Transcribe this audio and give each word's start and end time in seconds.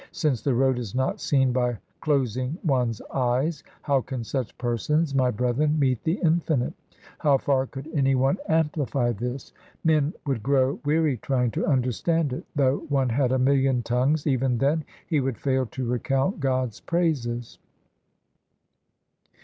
Since 0.13 0.41
the 0.41 0.55
road 0.55 0.79
is 0.79 0.95
not 0.95 1.21
seen 1.21 1.51
by 1.51 1.77
closing 1.99 2.57
one's 2.63 3.03
eyes, 3.13 3.61
How 3.83 4.01
can 4.01 4.23
such 4.23 4.57
persons, 4.57 5.13
my 5.13 5.29
brethren, 5.29 5.77
meet 5.77 6.03
the 6.03 6.15
Infinite? 6.23 6.73
1 6.73 6.73
How 7.19 7.37
far 7.37 7.67
could 7.67 7.87
any 7.93 8.15
one 8.15 8.39
amplify 8.49 9.11
this? 9.11 9.53
Men 9.83 10.15
would 10.25 10.41
grow 10.41 10.79
weary 10.83 11.17
trying 11.17 11.51
to 11.51 11.67
understand 11.67 12.33
it. 12.33 12.45
Though 12.55 12.77
one 12.89 13.09
had 13.09 13.31
a 13.31 13.37
million 13.37 13.83
tongues, 13.83 14.25
Even 14.25 14.57
then 14.57 14.85
he 15.05 15.19
would 15.19 15.37
fail 15.37 15.67
to 15.67 15.85
recount 15.87 16.39
God's 16.39 16.79
praises. 16.79 17.59